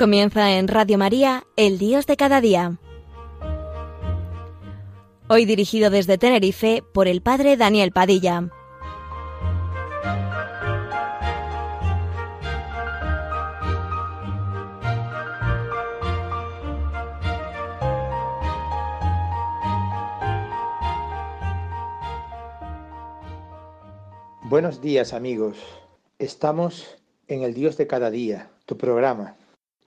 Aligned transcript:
Comienza 0.00 0.52
en 0.56 0.66
Radio 0.66 0.96
María, 0.96 1.44
El 1.56 1.76
Dios 1.76 2.06
de 2.06 2.16
cada 2.16 2.40
día. 2.40 2.78
Hoy 5.28 5.44
dirigido 5.44 5.90
desde 5.90 6.16
Tenerife 6.16 6.82
por 6.94 7.06
el 7.06 7.20
Padre 7.20 7.58
Daniel 7.58 7.92
Padilla. 7.92 8.48
Buenos 24.44 24.80
días 24.80 25.12
amigos, 25.12 25.58
estamos 26.18 26.96
en 27.28 27.42
el 27.42 27.52
Dios 27.52 27.76
de 27.76 27.86
cada 27.86 28.10
día, 28.10 28.48
tu 28.64 28.78
programa. 28.78 29.36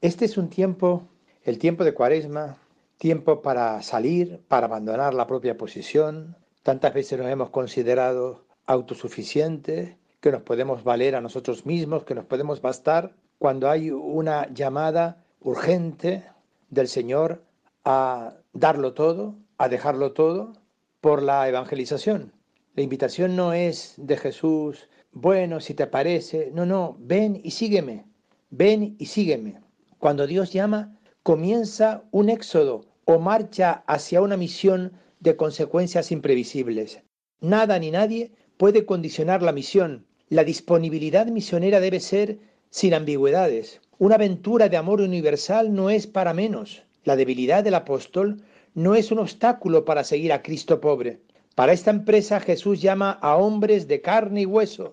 Este 0.04 0.26
es 0.26 0.38
un 0.38 0.50
tiempo, 0.50 1.08
el 1.46 1.58
tiempo 1.58 1.86
de 1.86 1.94
Cuaresma, 1.94 2.58
tiempo 2.98 3.42
para 3.42 3.82
salir, 3.84 4.42
para 4.50 4.66
abandonar 4.66 5.14
la 5.14 5.28
propia 5.28 5.58
posición. 5.58 6.36
Tantas 6.62 6.94
veces 6.94 7.18
nos 7.18 7.30
hemos 7.30 7.52
considerado 7.52 8.44
autosuficientes, 8.66 9.96
que 10.20 10.32
nos 10.34 10.42
podemos 10.42 10.84
valer 10.84 11.16
a 11.16 11.22
nosotros 11.22 11.66
mismos, 11.66 12.04
que 12.04 12.16
nos 12.16 12.26
podemos 12.26 12.62
bastar, 12.62 13.16
cuando 13.40 13.70
hay 13.70 13.92
una 13.92 14.54
llamada 14.54 15.23
urgente 15.40 16.26
del 16.70 16.90
Señor 16.90 17.42
a 17.86 18.34
darlo 18.52 18.94
todo, 18.94 19.36
a 19.58 19.70
dejarlo 19.70 20.12
todo 20.12 20.52
por 21.00 21.23
la 21.23 21.48
evangelización. 21.48 22.34
La 22.76 22.84
invitación 22.84 23.38
no 23.38 23.54
es 23.54 23.94
de 23.95 24.17
Jesús, 24.17 24.90
bueno, 25.14 25.62
si 25.62 25.73
te 25.73 25.88
parece, 25.88 26.52
no, 26.54 26.66
no, 26.66 26.98
ven 27.00 27.40
y 27.42 27.52
sígueme, 27.52 28.04
ven 28.50 28.98
y 29.00 29.06
sígueme. 29.06 29.62
Cuando 30.04 30.28
Dios 30.28 30.52
llama, 30.52 31.00
comienza 31.23 32.04
un 32.12 32.28
éxodo 32.28 32.84
o 33.06 33.20
marcha 33.20 33.86
hacia 33.88 34.22
una 34.22 34.36
misión 34.36 34.92
de 35.22 35.38
consecuencias 35.38 36.12
imprevisibles. 36.12 37.00
Nada 37.40 37.80
ni 37.80 37.90
nadie 37.90 38.34
puede 38.58 38.86
condicionar 38.86 39.42
la 39.42 39.54
misión. 39.54 40.06
La 40.28 40.44
disponibilidad 40.44 41.28
misionera 41.28 41.80
debe 41.80 42.02
ser 42.02 42.40
sin 42.70 42.94
ambigüedades. 42.94 43.80
Una 43.98 44.16
aventura 44.16 44.68
de 44.68 44.76
amor 44.76 45.00
universal 45.00 45.73
no 45.73 45.90
es 45.90 46.06
para 46.06 46.34
menos. 46.34 46.84
La 47.06 47.16
debilidad 47.16 47.64
del 47.64 47.76
apóstol 47.76 48.44
no 48.73 48.95
es 48.95 49.10
un 49.10 49.20
obstáculo 49.20 49.86
para 49.86 50.04
seguir 50.04 50.34
a 50.34 50.42
Cristo 50.42 50.82
pobre. 50.82 51.22
Para 51.56 51.72
esta 51.72 51.92
empresa 51.92 52.42
Jesús 52.42 52.82
llama 52.82 53.12
a 53.22 53.38
hombres 53.38 53.88
de 53.88 54.02
carne 54.02 54.42
y 54.42 54.45
hueso, 54.45 54.92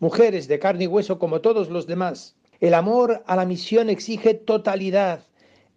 mujeres 0.00 0.48
de 0.48 0.58
carne 0.58 0.82
y 0.82 0.88
hueso 0.88 1.20
como 1.20 1.42
todos 1.42 1.70
los 1.70 1.86
demás. 1.86 2.34
El 2.60 2.74
amor 2.74 3.22
a 3.26 3.36
la 3.36 3.44
misión 3.44 3.88
exige 3.88 4.34
totalidad 4.34 5.26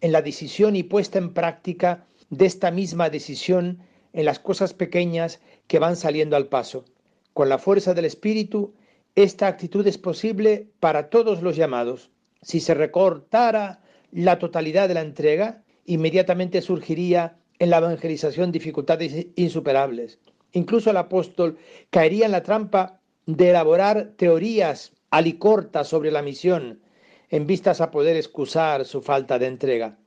en 0.00 0.10
la 0.10 0.20
decisión 0.20 0.74
y 0.74 0.82
puesta 0.82 1.18
en 1.18 1.32
práctica 1.32 2.06
de 2.28 2.46
esta 2.46 2.72
misma 2.72 3.08
decisión 3.08 3.78
en 4.12 4.24
las 4.24 4.40
cosas 4.40 4.74
pequeñas 4.74 5.40
que 5.68 5.78
van 5.78 5.94
saliendo 5.94 6.34
al 6.34 6.48
paso. 6.48 6.84
Con 7.34 7.48
la 7.48 7.58
fuerza 7.58 7.94
del 7.94 8.04
Espíritu, 8.04 8.74
esta 9.14 9.46
actitud 9.46 9.86
es 9.86 9.96
posible 9.96 10.70
para 10.80 11.08
todos 11.08 11.40
los 11.40 11.54
llamados. 11.54 12.10
Si 12.42 12.58
se 12.58 12.74
recortara 12.74 13.80
la 14.10 14.40
totalidad 14.40 14.88
de 14.88 14.94
la 14.94 15.02
entrega, 15.02 15.62
inmediatamente 15.86 16.62
surgiría 16.62 17.36
en 17.60 17.70
la 17.70 17.78
evangelización 17.78 18.50
dificultades 18.50 19.28
insuperables. 19.36 20.18
Incluso 20.50 20.90
el 20.90 20.96
apóstol 20.96 21.58
caería 21.90 22.26
en 22.26 22.32
la 22.32 22.42
trampa 22.42 23.00
de 23.26 23.50
elaborar 23.50 24.14
teorías 24.16 24.92
alicorta 25.12 25.84
sobre 25.84 26.10
la 26.10 26.22
misión, 26.22 26.80
en 27.28 27.46
vistas 27.46 27.82
a 27.82 27.90
poder 27.90 28.16
excusar 28.16 28.86
su 28.86 29.02
falta 29.02 29.38
de 29.38 29.46
entrega. 29.46 29.98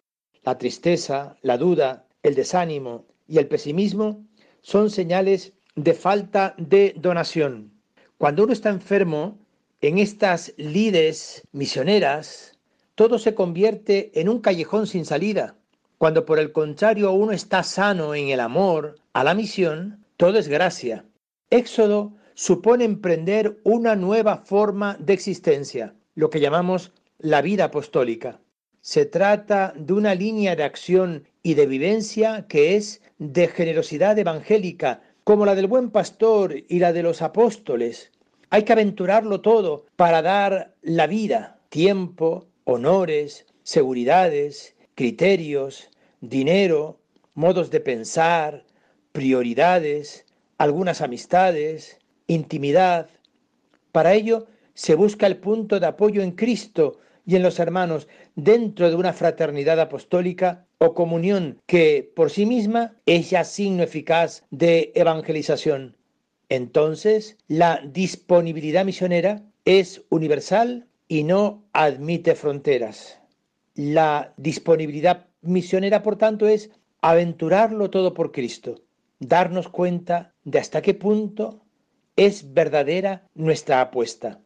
La 0.43 0.57
tristeza, 0.57 1.37
la 1.43 1.57
duda, 1.57 2.07
el 2.23 2.33
desánimo 2.33 3.05
y 3.27 3.37
el 3.37 3.47
pesimismo 3.47 4.25
son 4.61 4.89
señales 4.89 5.53
de 5.75 5.93
falta 5.93 6.55
de 6.57 6.95
donación. 6.97 7.71
Cuando 8.17 8.43
uno 8.43 8.53
está 8.53 8.69
enfermo, 8.69 9.37
en 9.79 9.99
estas 9.99 10.53
lides 10.57 11.43
misioneras, 11.51 12.57
todo 12.95 13.19
se 13.19 13.35
convierte 13.35 14.19
en 14.19 14.27
un 14.27 14.39
callejón 14.39 14.87
sin 14.87 15.05
salida. 15.05 15.55
Cuando 15.99 16.25
por 16.25 16.39
el 16.39 16.51
contrario 16.51 17.11
uno 17.11 17.31
está 17.31 17.61
sano 17.61 18.15
en 18.15 18.29
el 18.29 18.39
amor 18.39 18.95
a 19.13 19.23
la 19.23 19.35
misión, 19.35 20.03
todo 20.17 20.39
es 20.39 20.47
gracia. 20.47 21.05
Éxodo 21.51 22.15
supone 22.35 22.83
emprender 22.83 23.59
una 23.63 23.95
nueva 23.95 24.37
forma 24.37 24.97
de 24.99 25.13
existencia, 25.13 25.95
lo 26.13 26.29
que 26.29 26.39
llamamos 26.39 26.91
la 27.17 27.41
vida 27.41 27.65
apostólica. 27.65 28.39
Se 28.81 29.05
trata 29.05 29.73
de 29.75 29.93
una 29.93 30.13
línea 30.13 30.55
de 30.55 30.63
acción 30.63 31.27
y 31.41 31.55
de 31.55 31.65
vivencia 31.65 32.45
que 32.47 32.75
es 32.75 33.01
de 33.17 33.47
generosidad 33.47 34.19
evangélica, 34.19 35.01
como 35.23 35.45
la 35.45 35.55
del 35.55 35.67
buen 35.67 35.89
pastor 35.89 36.55
y 36.67 36.79
la 36.79 36.93
de 36.93 37.01
los 37.01 37.21
apóstoles. 37.21 38.11
Hay 38.51 38.63
que 38.63 38.73
aventurarlo 38.73 39.41
todo 39.41 39.85
para 39.95 40.21
dar 40.21 40.75
la 40.83 41.07
vida, 41.07 41.59
tiempo, 41.69 42.47
honores, 42.65 43.47
seguridades, 43.63 44.75
criterios, 44.93 45.89
dinero, 46.21 46.99
modos 47.33 47.71
de 47.71 47.79
pensar, 47.79 48.65
prioridades, 49.13 50.25
algunas 50.57 51.01
amistades, 51.01 51.99
intimidad. 52.27 53.09
Para 53.91 54.13
ello 54.13 54.47
se 54.73 54.95
busca 54.95 55.27
el 55.27 55.37
punto 55.37 55.79
de 55.79 55.87
apoyo 55.87 56.21
en 56.21 56.31
Cristo 56.31 56.99
y 57.25 57.35
en 57.35 57.43
los 57.43 57.59
hermanos 57.59 58.07
dentro 58.35 58.89
de 58.89 58.95
una 58.95 59.13
fraternidad 59.13 59.79
apostólica 59.79 60.65
o 60.77 60.93
comunión 60.93 61.59
que 61.65 62.11
por 62.15 62.29
sí 62.29 62.45
misma 62.45 62.95
es 63.05 63.29
ya 63.29 63.43
signo 63.43 63.83
eficaz 63.83 64.43
de 64.51 64.91
evangelización. 64.95 65.95
Entonces, 66.49 67.37
la 67.47 67.81
disponibilidad 67.85 68.85
misionera 68.85 69.41
es 69.63 70.03
universal 70.09 70.87
y 71.07 71.23
no 71.23 71.63
admite 71.73 72.35
fronteras. 72.35 73.19
La 73.73 74.33
disponibilidad 74.37 75.25
misionera, 75.41 76.03
por 76.03 76.17
tanto, 76.17 76.47
es 76.47 76.69
aventurarlo 77.01 77.89
todo 77.89 78.13
por 78.13 78.31
Cristo, 78.31 78.81
darnos 79.19 79.69
cuenta 79.69 80.33
de 80.43 80.59
hasta 80.59 80.81
qué 80.81 80.93
punto 80.93 81.64
es 82.15 82.53
verdadera 82.53 83.27
nuestra 83.35 83.81
apuesta. 83.81 84.39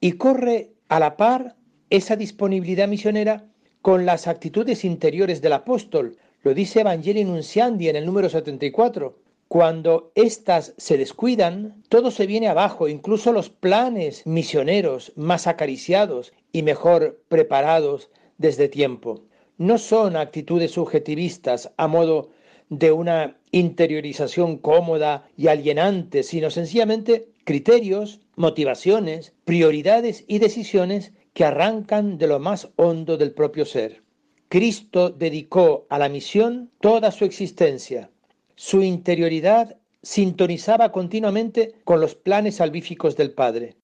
Y 0.00 0.12
corre 0.12 0.72
a 0.88 1.00
la 1.00 1.16
par 1.16 1.56
esa 1.90 2.16
disponibilidad 2.16 2.88
misionera 2.88 3.44
con 3.82 4.04
las 4.04 4.26
actitudes 4.26 4.84
interiores 4.84 5.40
del 5.40 5.54
apóstol. 5.54 6.16
Lo 6.42 6.54
dice 6.54 6.80
Evangelii 6.80 7.24
Nunciandi 7.24 7.88
en 7.88 7.96
el 7.96 8.06
número 8.06 8.28
74. 8.28 9.16
Cuando 9.48 10.10
éstas 10.16 10.74
se 10.76 10.98
descuidan, 10.98 11.82
todo 11.88 12.10
se 12.10 12.26
viene 12.26 12.48
abajo, 12.48 12.88
incluso 12.88 13.32
los 13.32 13.48
planes 13.48 14.26
misioneros 14.26 15.12
más 15.14 15.46
acariciados 15.46 16.32
y 16.50 16.62
mejor 16.62 17.22
preparados 17.28 18.10
desde 18.38 18.68
tiempo. 18.68 19.22
No 19.56 19.78
son 19.78 20.16
actitudes 20.16 20.72
subjetivistas 20.72 21.70
a 21.76 21.86
modo 21.86 22.30
de 22.68 22.90
una 22.90 23.35
interiorización 23.50 24.58
cómoda 24.58 25.28
y 25.36 25.48
alienante, 25.48 26.22
sino 26.22 26.50
sencillamente 26.50 27.28
criterios, 27.44 28.20
motivaciones, 28.36 29.34
prioridades 29.44 30.24
y 30.26 30.38
decisiones 30.38 31.12
que 31.32 31.44
arrancan 31.44 32.18
de 32.18 32.26
lo 32.26 32.38
más 32.38 32.68
hondo 32.76 33.16
del 33.16 33.32
propio 33.32 33.64
ser. 33.64 34.02
Cristo 34.48 35.10
dedicó 35.10 35.86
a 35.90 35.98
la 35.98 36.08
misión 36.08 36.70
toda 36.80 37.10
su 37.10 37.24
existencia. 37.24 38.10
Su 38.54 38.82
interioridad 38.82 39.76
sintonizaba 40.02 40.92
continuamente 40.92 41.74
con 41.84 42.00
los 42.00 42.14
planes 42.14 42.56
salvíficos 42.56 43.16
del 43.16 43.32
Padre. 43.32 43.76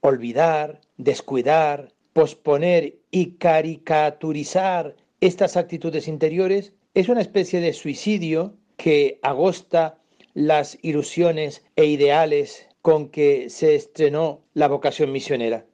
Olvidar, 0.00 0.80
descuidar, 0.96 1.92
posponer 2.12 2.98
y 3.10 3.32
caricaturizar 3.36 4.96
estas 5.20 5.56
actitudes 5.56 6.08
interiores 6.08 6.72
es 6.94 7.08
una 7.08 7.20
especie 7.20 7.60
de 7.60 7.72
suicidio 7.72 8.54
que 8.78 9.18
agosta 9.22 9.98
las 10.34 10.78
ilusiones 10.82 11.64
e 11.74 11.86
ideales 11.86 12.68
con 12.80 13.08
que 13.08 13.50
se 13.50 13.74
estrenó 13.74 14.44
la 14.54 14.68
vocación 14.68 15.10
misionera. 15.10 15.66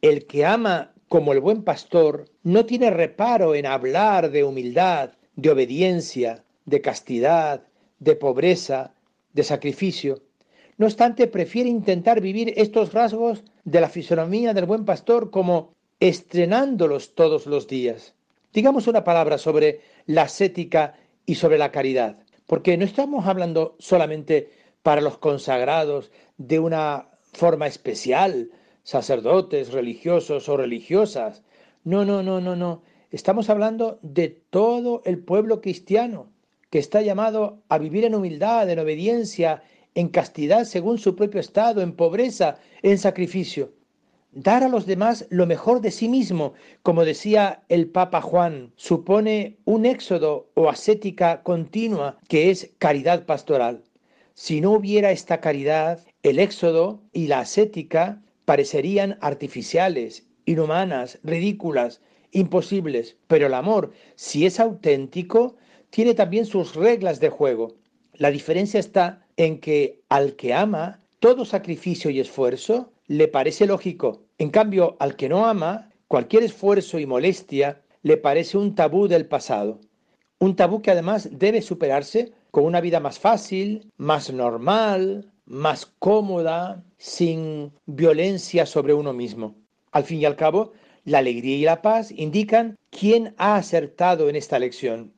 El 0.00 0.26
que 0.26 0.46
ama 0.46 0.94
como 1.08 1.32
el 1.32 1.40
buen 1.40 1.64
pastor 1.64 2.26
no 2.44 2.64
tiene 2.64 2.90
reparo 2.90 3.56
en 3.56 3.66
hablar 3.66 4.30
de 4.30 4.44
humildad, 4.44 5.10
de 5.34 5.50
obediencia, 5.50 6.44
de 6.64 6.80
castidad, 6.80 7.66
de 7.98 8.14
pobreza, 8.14 8.94
de 9.32 9.42
sacrificio. 9.42 10.22
No 10.78 10.86
obstante, 10.86 11.26
prefiere 11.26 11.68
intentar 11.68 12.20
vivir 12.20 12.54
estos 12.56 12.92
rasgos 12.92 13.42
de 13.64 13.80
la 13.80 13.88
fisonomía 13.88 14.54
del 14.54 14.66
buen 14.66 14.84
pastor 14.84 15.30
como 15.30 15.74
estrenándolos 15.98 17.16
todos 17.16 17.46
los 17.46 17.66
días. 17.66 18.14
Digamos 18.52 18.86
una 18.86 19.02
palabra 19.02 19.38
sobre 19.38 19.80
la 20.06 20.22
ascética 20.22 20.94
y 21.26 21.34
sobre 21.34 21.58
la 21.58 21.72
caridad, 21.72 22.23
porque 22.46 22.76
no 22.76 22.84
estamos 22.84 23.26
hablando 23.26 23.76
solamente 23.78 24.50
para 24.82 25.00
los 25.00 25.18
consagrados 25.18 26.10
de 26.36 26.58
una 26.58 27.08
forma 27.32 27.66
especial, 27.66 28.50
sacerdotes, 28.82 29.72
religiosos 29.72 30.48
o 30.48 30.56
religiosas. 30.56 31.42
No, 31.84 32.04
no, 32.04 32.22
no, 32.22 32.40
no, 32.40 32.54
no. 32.54 32.82
Estamos 33.10 33.48
hablando 33.48 33.98
de 34.02 34.28
todo 34.28 35.02
el 35.04 35.18
pueblo 35.18 35.60
cristiano 35.60 36.30
que 36.70 36.78
está 36.78 37.02
llamado 37.02 37.62
a 37.68 37.78
vivir 37.78 38.04
en 38.04 38.14
humildad, 38.14 38.68
en 38.68 38.78
obediencia, 38.78 39.62
en 39.94 40.08
castidad 40.08 40.64
según 40.64 40.98
su 40.98 41.14
propio 41.14 41.40
estado, 41.40 41.80
en 41.80 41.94
pobreza, 41.94 42.58
en 42.82 42.98
sacrificio. 42.98 43.72
Dar 44.36 44.64
a 44.64 44.68
los 44.68 44.84
demás 44.84 45.26
lo 45.30 45.46
mejor 45.46 45.80
de 45.80 45.92
sí 45.92 46.08
mismo, 46.08 46.54
como 46.82 47.04
decía 47.04 47.62
el 47.68 47.86
Papa 47.86 48.20
Juan, 48.20 48.72
supone 48.74 49.58
un 49.64 49.86
éxodo 49.86 50.50
o 50.54 50.68
ascética 50.68 51.44
continua 51.44 52.18
que 52.26 52.50
es 52.50 52.72
caridad 52.78 53.26
pastoral. 53.26 53.84
Si 54.34 54.60
no 54.60 54.72
hubiera 54.72 55.12
esta 55.12 55.40
caridad, 55.40 56.04
el 56.24 56.40
éxodo 56.40 57.00
y 57.12 57.28
la 57.28 57.38
ascética 57.38 58.20
parecerían 58.44 59.18
artificiales, 59.20 60.26
inhumanas, 60.46 61.20
ridículas, 61.22 62.00
imposibles. 62.32 63.16
Pero 63.28 63.46
el 63.46 63.54
amor, 63.54 63.92
si 64.16 64.46
es 64.46 64.58
auténtico, 64.58 65.54
tiene 65.90 66.12
también 66.12 66.44
sus 66.44 66.74
reglas 66.74 67.20
de 67.20 67.28
juego. 67.28 67.76
La 68.14 68.32
diferencia 68.32 68.80
está 68.80 69.24
en 69.36 69.60
que 69.60 70.02
al 70.08 70.34
que 70.34 70.54
ama, 70.54 71.04
todo 71.20 71.44
sacrificio 71.44 72.10
y 72.10 72.18
esfuerzo 72.18 72.90
le 73.06 73.28
parece 73.28 73.66
lógico. 73.66 74.23
En 74.38 74.50
cambio, 74.50 74.96
al 74.98 75.14
que 75.14 75.28
no 75.28 75.46
ama, 75.46 75.90
cualquier 76.08 76.42
esfuerzo 76.42 76.98
y 76.98 77.06
molestia 77.06 77.82
le 78.02 78.16
parece 78.16 78.58
un 78.58 78.74
tabú 78.74 79.06
del 79.06 79.26
pasado. 79.26 79.80
Un 80.40 80.56
tabú 80.56 80.82
que 80.82 80.90
además 80.90 81.28
debe 81.30 81.62
superarse 81.62 82.32
con 82.50 82.64
una 82.64 82.80
vida 82.80 82.98
más 82.98 83.18
fácil, 83.18 83.92
más 83.96 84.32
normal, 84.32 85.30
más 85.46 85.86
cómoda, 85.98 86.84
sin 86.98 87.72
violencia 87.86 88.66
sobre 88.66 88.92
uno 88.92 89.12
mismo. 89.12 89.54
Al 89.92 90.04
fin 90.04 90.20
y 90.20 90.24
al 90.24 90.36
cabo, 90.36 90.72
la 91.04 91.18
alegría 91.18 91.56
y 91.56 91.62
la 91.62 91.80
paz 91.80 92.10
indican 92.10 92.76
quién 92.90 93.34
ha 93.38 93.54
acertado 93.54 94.28
en 94.28 94.36
esta 94.36 94.58
lección. 94.58 95.12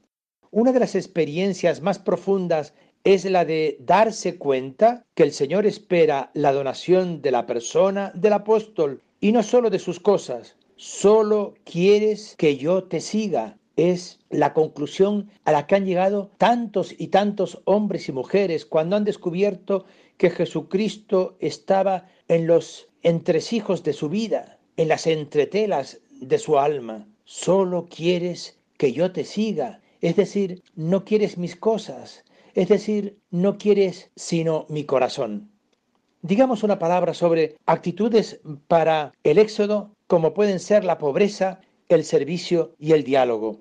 Una 0.50 0.72
de 0.72 0.80
las 0.80 0.94
experiencias 0.94 1.80
más 1.80 1.98
profundas 1.98 2.74
es 3.04 3.24
la 3.24 3.44
de 3.44 3.78
darse 3.80 4.36
cuenta 4.36 5.04
que 5.14 5.22
el 5.22 5.32
Señor 5.32 5.64
espera 5.64 6.30
la 6.34 6.52
donación 6.52 7.22
de 7.22 7.30
la 7.30 7.46
persona 7.46 8.12
del 8.14 8.32
apóstol 8.32 9.02
y 9.26 9.32
no 9.32 9.42
solo 9.42 9.70
de 9.70 9.80
sus 9.80 9.98
cosas. 9.98 10.54
Solo 10.76 11.54
quieres 11.64 12.36
que 12.38 12.58
yo 12.58 12.84
te 12.84 13.00
siga. 13.00 13.58
Es 13.74 14.20
la 14.30 14.54
conclusión 14.54 15.32
a 15.44 15.50
la 15.50 15.66
que 15.66 15.74
han 15.74 15.84
llegado 15.84 16.30
tantos 16.38 16.94
y 16.96 17.08
tantos 17.08 17.60
hombres 17.64 18.08
y 18.08 18.12
mujeres 18.12 18.64
cuando 18.64 18.94
han 18.94 19.02
descubierto 19.02 19.84
que 20.16 20.30
Jesucristo 20.30 21.36
estaba 21.40 22.08
en 22.28 22.46
los 22.46 22.86
entresijos 23.02 23.82
de 23.82 23.94
su 23.94 24.08
vida, 24.08 24.60
en 24.76 24.86
las 24.86 25.08
entretelas 25.08 25.98
de 26.20 26.38
su 26.38 26.60
alma. 26.60 27.08
Solo 27.24 27.88
quieres 27.90 28.60
que 28.76 28.92
yo 28.92 29.10
te 29.10 29.24
siga. 29.24 29.80
Es 30.02 30.14
decir, 30.14 30.62
no 30.76 31.04
quieres 31.04 31.36
mis 31.36 31.56
cosas, 31.56 32.24
es 32.54 32.68
decir, 32.68 33.18
no 33.32 33.58
quieres 33.58 34.08
sino 34.14 34.66
mi 34.68 34.84
corazón. 34.84 35.50
Digamos 36.26 36.64
una 36.64 36.80
palabra 36.80 37.14
sobre 37.14 37.54
actitudes 37.66 38.40
para 38.66 39.12
el 39.22 39.38
éxodo 39.38 39.92
como 40.08 40.34
pueden 40.34 40.58
ser 40.58 40.82
la 40.82 40.98
pobreza, 40.98 41.60
el 41.88 42.02
servicio 42.02 42.74
y 42.80 42.94
el 42.94 43.04
diálogo. 43.04 43.60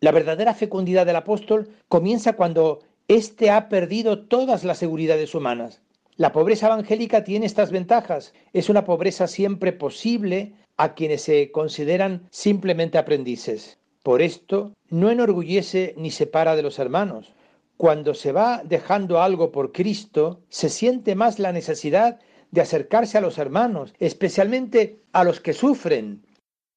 La 0.00 0.10
verdadera 0.10 0.54
fecundidad 0.54 1.06
del 1.06 1.14
apóstol 1.14 1.68
comienza 1.86 2.32
cuando 2.32 2.80
éste 3.06 3.52
ha 3.52 3.68
perdido 3.68 4.26
todas 4.26 4.64
las 4.64 4.78
seguridades 4.78 5.36
humanas. 5.36 5.82
La 6.16 6.32
pobreza 6.32 6.66
evangélica 6.66 7.22
tiene 7.22 7.46
estas 7.46 7.70
ventajas. 7.70 8.34
Es 8.52 8.68
una 8.68 8.84
pobreza 8.84 9.28
siempre 9.28 9.72
posible 9.72 10.54
a 10.76 10.94
quienes 10.94 11.22
se 11.22 11.52
consideran 11.52 12.26
simplemente 12.32 12.98
aprendices. 12.98 13.78
Por 14.02 14.20
esto, 14.20 14.72
no 14.88 15.12
enorgullece 15.12 15.94
ni 15.96 16.10
separa 16.10 16.56
de 16.56 16.62
los 16.62 16.80
hermanos 16.80 17.32
cuando 17.80 18.12
se 18.12 18.30
va 18.30 18.60
dejando 18.62 19.22
algo 19.22 19.52
por 19.52 19.72
Cristo, 19.72 20.42
se 20.50 20.68
siente 20.68 21.14
más 21.14 21.38
la 21.38 21.50
necesidad 21.50 22.20
de 22.50 22.60
acercarse 22.60 23.16
a 23.16 23.22
los 23.22 23.38
hermanos, 23.38 23.94
especialmente 23.98 25.00
a 25.12 25.24
los 25.24 25.40
que 25.40 25.54
sufren. 25.54 26.26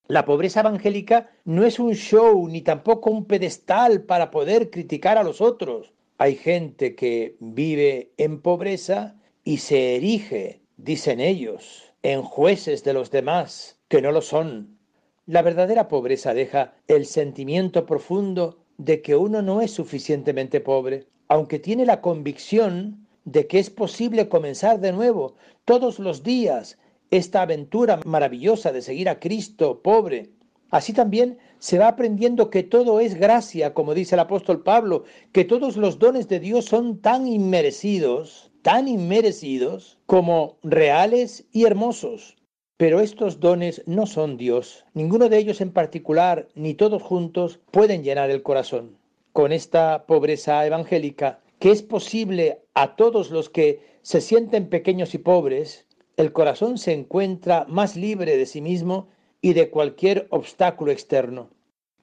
La 0.08 0.24
pobreza 0.24 0.62
evangélica 0.62 1.30
no 1.44 1.66
es 1.66 1.78
un 1.78 1.94
show 1.96 2.48
ni 2.48 2.62
tampoco 2.62 3.12
un 3.12 3.26
pedestal 3.26 4.04
para 4.04 4.32
poder 4.32 4.70
criticar 4.70 5.18
a 5.18 5.24
los 5.24 5.42
otros. 5.42 5.92
Hay 6.20 6.38
gente 6.38 6.96
que 6.96 7.36
vive 7.42 8.14
en 8.16 8.40
pobreza 8.40 9.18
y 9.44 9.58
se 9.58 9.98
erige, 9.98 10.62
dicen 10.78 11.20
ellos, 11.20 11.94
en 12.02 12.22
jueces 12.22 12.86
de 12.86 12.94
los 12.94 13.12
demás, 13.12 13.78
que 13.90 14.02
no 14.02 14.14
lo 14.14 14.22
son. 14.22 14.78
La 15.26 15.42
verdadera 15.42 15.90
pobreza 15.90 16.34
deja 16.34 16.76
el 16.88 17.06
sentimiento 17.06 17.86
profundo 17.86 18.63
de 18.78 19.02
que 19.02 19.16
uno 19.16 19.42
no 19.42 19.62
es 19.62 19.72
suficientemente 19.72 20.60
pobre, 20.60 21.08
aunque 21.28 21.60
tiene 21.60 21.86
la 21.86 22.02
convicción 22.02 23.08
de 23.26 23.48
que 23.48 23.60
es 23.60 23.70
posible 23.70 24.30
comenzar 24.30 24.80
de 24.80 24.92
nuevo 24.92 25.36
todos 25.66 26.00
los 26.00 26.24
días 26.24 26.78
esta 27.12 27.44
aventura 27.44 28.00
maravillosa 28.06 28.72
de 28.72 28.82
seguir 28.82 29.08
a 29.08 29.20
Cristo 29.20 29.82
pobre. 29.82 30.32
Así 30.72 30.94
también 30.94 31.38
se 31.60 31.78
va 31.78 31.88
aprendiendo 31.88 32.50
que 32.50 32.64
todo 32.64 33.00
es 33.00 33.14
gracia, 33.14 33.74
como 33.74 33.94
dice 33.94 34.16
el 34.16 34.20
apóstol 34.20 34.64
Pablo, 34.64 35.04
que 35.32 35.46
todos 35.46 35.78
los 35.78 36.00
dones 36.00 36.28
de 36.28 36.40
Dios 36.40 36.66
son 36.66 37.00
tan 37.00 37.28
inmerecidos, 37.28 38.52
tan 38.64 38.88
inmerecidos 38.88 40.00
como 40.08 40.58
reales 40.64 41.46
y 41.52 41.66
hermosos. 41.66 42.36
Pero 42.78 43.00
estos 43.00 43.40
dones 43.40 43.84
no 43.86 44.08
son 44.08 44.38
Dios. 44.38 44.86
Ninguno 44.94 45.30
de 45.30 45.38
ellos 45.38 45.62
en 45.62 45.72
particular, 45.72 46.48
ni 46.56 46.74
todos 46.74 47.04
juntos, 47.04 47.60
pueden 47.72 48.04
llenar 48.04 48.30
el 48.32 48.42
corazón. 48.42 48.98
Con 49.32 49.52
esta 49.52 50.06
pobreza 50.06 50.66
evangélica, 50.66 51.40
que 51.60 51.72
es 51.72 51.84
posible 51.84 52.62
a 52.74 52.96
todos 52.96 53.30
los 53.30 53.50
que 53.50 54.00
se 54.02 54.22
sienten 54.22 54.70
pequeños 54.70 55.14
y 55.14 55.20
pobres, 55.20 55.88
el 56.18 56.34
corazón 56.34 56.78
se 56.78 56.94
encuentra 56.94 57.66
más 57.70 57.96
libre 57.96 58.38
de 58.38 58.46
sí 58.46 58.62
mismo 58.62 59.08
y 59.42 59.54
de 59.54 59.70
cualquier 59.70 60.28
obstáculo 60.30 60.92
externo. 60.92 61.50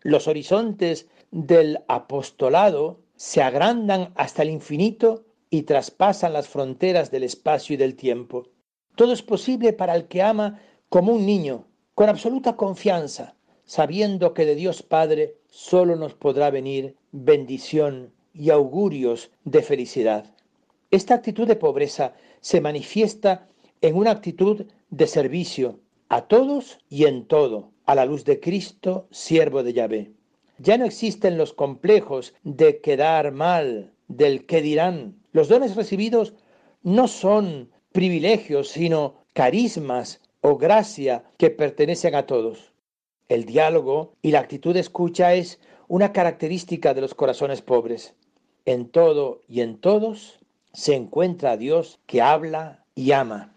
Los 0.02 0.28
horizontes 0.28 1.08
del 1.30 1.80
apostolado 1.88 3.00
se 3.16 3.42
agrandan 3.42 4.12
hasta 4.14 4.42
el 4.42 4.50
infinito 4.50 5.24
y 5.50 5.62
traspasan 5.62 6.32
las 6.32 6.48
fronteras 6.48 7.10
del 7.10 7.24
espacio 7.24 7.74
y 7.74 7.76
del 7.76 7.96
tiempo. 7.96 8.48
Todo 9.00 9.14
es 9.14 9.22
posible 9.22 9.72
para 9.72 9.96
el 9.96 10.08
que 10.08 10.20
ama 10.20 10.60
como 10.90 11.14
un 11.14 11.24
niño, 11.24 11.64
con 11.94 12.10
absoluta 12.10 12.56
confianza, 12.56 13.34
sabiendo 13.64 14.34
que 14.34 14.44
de 14.44 14.54
Dios 14.54 14.82
Padre 14.82 15.36
solo 15.48 15.96
nos 15.96 16.12
podrá 16.12 16.50
venir 16.50 16.96
bendición 17.10 18.12
y 18.34 18.50
augurios 18.50 19.30
de 19.44 19.62
felicidad. 19.62 20.26
Esta 20.90 21.14
actitud 21.14 21.48
de 21.48 21.56
pobreza 21.56 22.12
se 22.42 22.60
manifiesta 22.60 23.48
en 23.80 23.96
una 23.96 24.10
actitud 24.10 24.66
de 24.90 25.06
servicio 25.06 25.80
a 26.10 26.26
todos 26.26 26.78
y 26.90 27.06
en 27.06 27.24
todo, 27.24 27.70
a 27.86 27.94
la 27.94 28.04
luz 28.04 28.26
de 28.26 28.38
Cristo, 28.38 29.06
siervo 29.10 29.62
de 29.62 29.72
Yahvé. 29.72 30.12
Ya 30.58 30.76
no 30.76 30.84
existen 30.84 31.38
los 31.38 31.54
complejos 31.54 32.34
de 32.42 32.82
quedar 32.82 33.32
mal, 33.32 33.94
del 34.08 34.44
que 34.44 34.60
dirán. 34.60 35.16
Los 35.32 35.48
dones 35.48 35.74
recibidos 35.74 36.34
no 36.82 37.08
son 37.08 37.70
privilegios, 37.92 38.68
sino 38.68 39.16
carismas 39.32 40.20
o 40.40 40.56
gracia 40.56 41.24
que 41.36 41.50
pertenecen 41.50 42.14
a 42.14 42.26
todos. 42.26 42.72
El 43.28 43.44
diálogo 43.44 44.14
y 44.22 44.32
la 44.32 44.40
actitud 44.40 44.74
de 44.74 44.80
escucha 44.80 45.34
es 45.34 45.60
una 45.88 46.12
característica 46.12 46.94
de 46.94 47.00
los 47.00 47.14
corazones 47.14 47.62
pobres. 47.62 48.14
En 48.64 48.88
todo 48.88 49.42
y 49.48 49.60
en 49.60 49.78
todos 49.78 50.40
se 50.72 50.94
encuentra 50.94 51.56
Dios 51.56 52.00
que 52.06 52.22
habla 52.22 52.84
y 52.94 53.12
ama. 53.12 53.52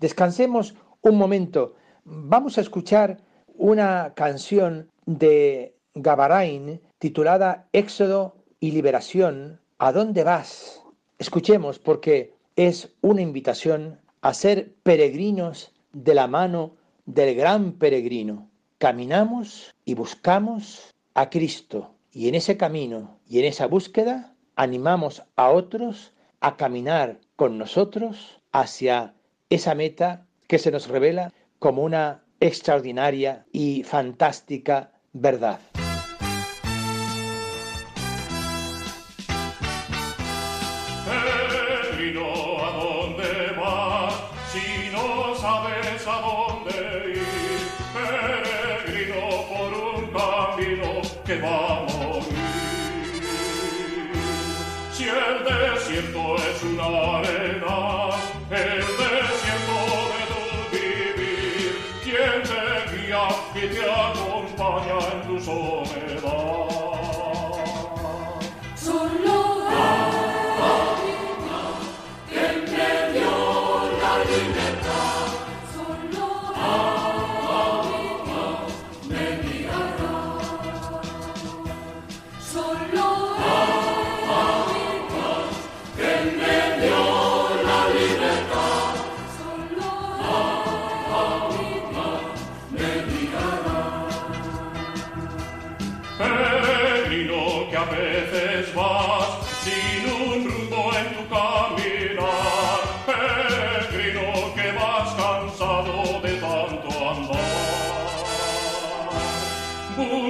Descansemos 0.00 0.74
un 1.02 1.16
momento. 1.16 1.74
Vamos 2.04 2.58
a 2.58 2.60
escuchar 2.60 3.18
una 3.54 4.12
canción 4.14 4.88
de 5.06 5.74
Gabarain 5.94 6.80
titulada 6.98 7.68
Éxodo 7.72 8.36
y 8.58 8.72
Liberación. 8.72 9.60
¿A 9.78 9.92
dónde 9.92 10.24
vas? 10.24 10.82
Escuchemos 11.18 11.78
porque 11.78 12.34
es 12.66 12.90
una 13.00 13.22
invitación 13.22 13.98
a 14.20 14.34
ser 14.34 14.74
peregrinos 14.82 15.72
de 15.94 16.12
la 16.12 16.26
mano 16.26 16.76
del 17.06 17.34
gran 17.34 17.72
peregrino. 17.72 18.50
Caminamos 18.76 19.74
y 19.86 19.94
buscamos 19.94 20.94
a 21.14 21.30
Cristo 21.30 21.94
y 22.12 22.28
en 22.28 22.34
ese 22.34 22.58
camino 22.58 23.18
y 23.26 23.38
en 23.38 23.46
esa 23.46 23.66
búsqueda 23.66 24.34
animamos 24.56 25.22
a 25.36 25.48
otros 25.48 26.12
a 26.40 26.58
caminar 26.58 27.18
con 27.34 27.56
nosotros 27.56 28.42
hacia 28.52 29.14
esa 29.48 29.74
meta 29.74 30.26
que 30.46 30.58
se 30.58 30.70
nos 30.70 30.86
revela 30.86 31.32
como 31.58 31.82
una 31.82 32.24
extraordinaria 32.40 33.46
y 33.52 33.84
fantástica 33.84 34.92
verdad. 35.14 35.60
Soledad. 65.40 66.69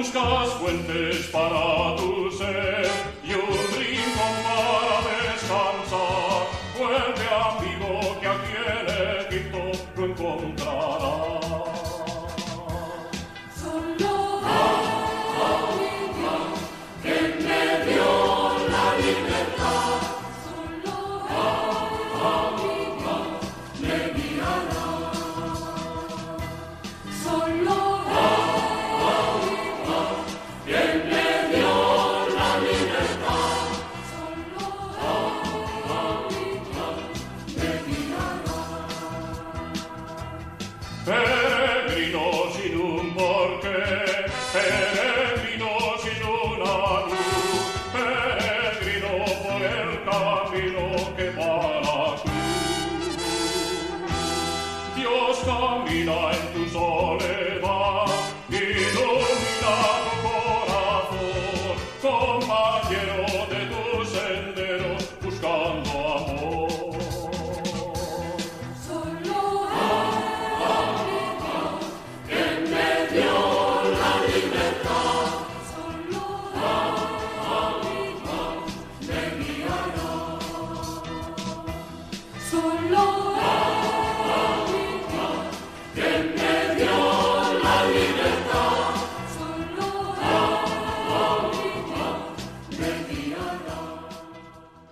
Buscas 0.01 0.53
fuentes 0.53 1.27
para 1.27 1.95
tu 1.95 2.31
ser 2.31 3.00
Dios 55.43 55.55
camina 55.55 56.31
en 56.31 56.53
tu 56.53 56.69
soledad, 56.69 57.40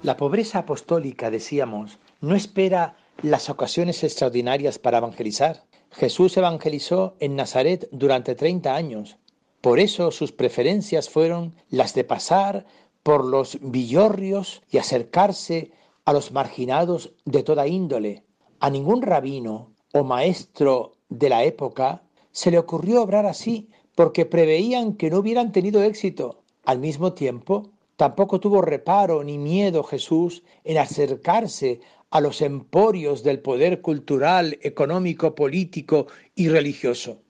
la 0.09 0.17
pobreza 0.17 0.57
apostólica, 0.57 1.29
decíamos, 1.29 1.99
no 2.19 2.35
espera 2.35 2.95
las 3.21 3.47
ocasiones 3.47 4.03
extraordinarias 4.03 4.79
para 4.79 4.97
evangelizar. 4.97 5.65
Jesús 5.91 6.35
evangelizó 6.35 7.15
en 7.19 7.35
Nazaret 7.35 7.87
durante 7.91 8.33
30 8.33 8.75
años. 8.75 9.17
Por 9.61 9.79
eso 9.79 10.09
sus 10.09 10.31
preferencias 10.31 11.11
fueron 11.11 11.53
las 11.69 11.93
de 11.93 12.05
pasar 12.05 12.65
por 13.03 13.23
los 13.23 13.59
villorrios 13.61 14.63
y 14.71 14.79
acercarse 14.79 15.73
a 16.05 16.13
los 16.13 16.31
marginados 16.31 17.11
de 17.25 17.43
toda 17.43 17.67
índole. 17.67 18.23
A 18.59 18.71
ningún 18.71 19.03
rabino 19.03 19.73
o 19.93 20.03
maestro 20.03 20.93
de 21.09 21.29
la 21.29 21.43
época 21.43 22.01
se 22.31 22.51
le 22.51 22.57
ocurrió 22.57 23.01
obrar 23.01 23.25
así 23.25 23.69
porque 23.95 24.25
preveían 24.25 24.93
que 24.93 25.09
no 25.09 25.19
hubieran 25.19 25.51
tenido 25.51 25.83
éxito. 25.83 26.43
Al 26.63 26.79
mismo 26.79 27.13
tiempo, 27.13 27.71
tampoco 27.95 28.39
tuvo 28.39 28.61
reparo 28.61 29.23
ni 29.23 29.37
miedo 29.37 29.83
Jesús 29.83 30.43
en 30.63 30.77
acercarse 30.77 31.81
a 32.11 32.21
los 32.21 32.41
emporios 32.41 33.23
del 33.23 33.39
poder 33.39 33.81
cultural, 33.81 34.57
económico, 34.61 35.35
político 35.35 36.07
y 36.35 36.47
religioso. 36.49 37.21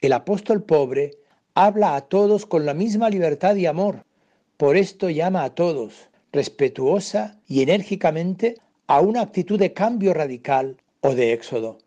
El 0.00 0.12
apóstol 0.12 0.62
pobre 0.62 1.12
habla 1.54 1.96
a 1.96 2.02
todos 2.02 2.46
con 2.46 2.64
la 2.64 2.74
misma 2.74 3.10
libertad 3.10 3.56
y 3.56 3.66
amor. 3.66 4.04
Por 4.56 4.76
esto 4.76 5.10
llama 5.10 5.44
a 5.44 5.54
todos, 5.54 6.10
respetuosa 6.32 7.40
y 7.46 7.62
enérgicamente, 7.62 8.56
a 8.86 9.00
una 9.00 9.22
actitud 9.22 9.58
de 9.58 9.72
cambio 9.72 10.12
radical 10.14 10.76
o 11.00 11.14
de 11.14 11.32
éxodo. 11.32 11.78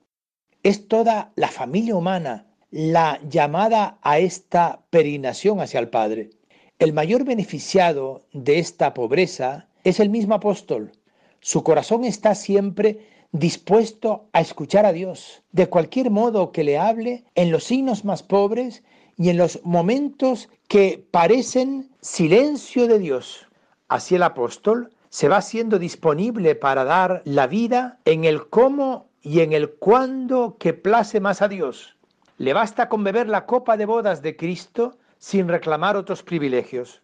Es 0.63 0.87
toda 0.87 1.33
la 1.35 1.49
familia 1.49 1.95
humana 1.95 2.47
la 2.73 3.19
llamada 3.29 3.99
a 4.01 4.17
esta 4.17 4.81
peregrinación 4.89 5.61
hacia 5.61 5.79
el 5.79 5.89
Padre. 5.89 6.31
El 6.79 6.91
mayor 6.91 7.23
beneficiado 7.23 8.23
de 8.33 8.57
esta 8.57 8.95
pobreza 8.95 9.67
es 9.83 9.99
el 9.99 10.09
mismo 10.09 10.33
apóstol. 10.33 10.91
Su 11.39 11.63
corazón 11.63 12.03
está 12.03 12.33
siempre 12.33 13.07
dispuesto 13.31 14.25
a 14.33 14.41
escuchar 14.41 14.87
a 14.87 14.91
Dios, 14.91 15.43
de 15.51 15.67
cualquier 15.67 16.09
modo 16.09 16.51
que 16.51 16.63
le 16.63 16.79
hable, 16.79 17.25
en 17.35 17.51
los 17.51 17.65
signos 17.65 18.05
más 18.05 18.23
pobres 18.23 18.83
y 19.17 19.29
en 19.29 19.37
los 19.37 19.63
momentos 19.63 20.49
que 20.67 21.05
parecen 21.11 21.91
silencio 22.01 22.87
de 22.87 22.97
Dios. 22.97 23.45
Así 23.87 24.15
el 24.15 24.23
apóstol 24.23 24.95
se 25.09 25.27
va 25.27 25.43
siendo 25.43 25.77
disponible 25.77 26.55
para 26.55 26.85
dar 26.85 27.21
la 27.23 27.45
vida 27.45 27.99
en 28.05 28.25
el 28.25 28.49
cómo 28.49 29.09
y 29.21 29.41
en 29.41 29.53
el 29.53 29.69
cuándo 29.69 30.57
que 30.57 30.73
place 30.73 31.19
más 31.19 31.43
a 31.43 31.47
Dios. 31.47 31.93
Le 32.37 32.53
basta 32.53 32.89
con 32.89 33.03
beber 33.03 33.29
la 33.29 33.45
copa 33.45 33.77
de 33.77 33.85
bodas 33.85 34.21
de 34.23 34.35
Cristo 34.35 34.97
sin 35.19 35.47
reclamar 35.47 35.95
otros 35.95 36.23
privilegios. 36.23 37.01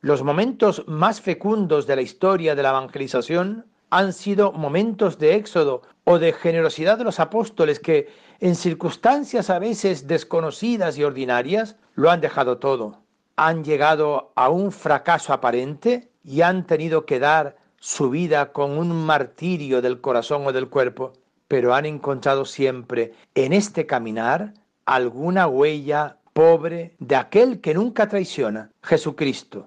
Los 0.00 0.22
momentos 0.22 0.84
más 0.86 1.20
fecundos 1.20 1.86
de 1.86 1.96
la 1.96 2.02
historia 2.02 2.54
de 2.54 2.62
la 2.62 2.70
evangelización 2.70 3.66
han 3.90 4.12
sido 4.12 4.52
momentos 4.52 5.18
de 5.18 5.36
éxodo 5.36 5.82
o 6.02 6.18
de 6.18 6.32
generosidad 6.32 6.98
de 6.98 7.04
los 7.04 7.20
apóstoles 7.20 7.78
que, 7.78 8.08
en 8.40 8.56
circunstancias 8.56 9.48
a 9.48 9.60
veces 9.60 10.08
desconocidas 10.08 10.98
y 10.98 11.04
ordinarias, 11.04 11.76
lo 11.94 12.10
han 12.10 12.20
dejado 12.20 12.58
todo. 12.58 13.00
Han 13.36 13.62
llegado 13.62 14.32
a 14.34 14.48
un 14.48 14.72
fracaso 14.72 15.32
aparente 15.32 16.10
y 16.24 16.40
han 16.40 16.66
tenido 16.66 17.06
que 17.06 17.20
dar 17.20 17.56
su 17.78 18.10
vida 18.10 18.52
con 18.52 18.76
un 18.76 19.06
martirio 19.06 19.80
del 19.80 20.00
corazón 20.00 20.46
o 20.46 20.52
del 20.52 20.68
cuerpo, 20.68 21.12
pero 21.46 21.74
han 21.74 21.86
encontrado 21.86 22.44
siempre 22.44 23.12
en 23.34 23.52
este 23.52 23.86
caminar 23.86 24.52
alguna 24.86 25.46
huella 25.46 26.18
pobre 26.32 26.94
de 26.98 27.16
aquel 27.16 27.60
que 27.60 27.74
nunca 27.74 28.08
traiciona, 28.08 28.70
Jesucristo. 28.82 29.66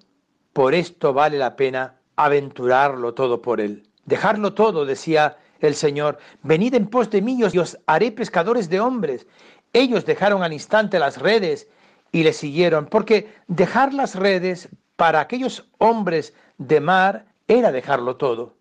Por 0.53 0.73
esto 0.73 1.13
vale 1.13 1.37
la 1.37 1.55
pena 1.55 1.95
aventurarlo 2.15 3.13
todo 3.13 3.41
por 3.41 3.61
él. 3.61 3.87
Dejarlo 4.05 4.53
todo, 4.53 4.85
decía 4.85 5.37
el 5.59 5.75
Señor, 5.75 6.17
venid 6.43 6.73
en 6.75 6.87
pos 6.87 7.09
de 7.09 7.21
mí 7.21 7.37
y 7.39 7.57
os 7.57 7.77
haré 7.87 8.11
pescadores 8.11 8.69
de 8.69 8.79
hombres. 8.79 9.27
Ellos 9.73 10.05
dejaron 10.05 10.43
al 10.43 10.53
instante 10.53 10.99
las 10.99 11.19
redes 11.19 11.67
y 12.11 12.23
le 12.23 12.33
siguieron, 12.33 12.87
porque 12.87 13.33
dejar 13.47 13.93
las 13.93 14.15
redes 14.15 14.69
para 14.95 15.19
aquellos 15.19 15.67
hombres 15.77 16.33
de 16.57 16.79
mar 16.79 17.25
era 17.47 17.71
dejarlo 17.71 18.17
todo. 18.17 18.55